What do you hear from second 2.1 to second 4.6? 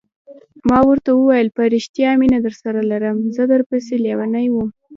مینه درسره لرم، زه در پسې لیونی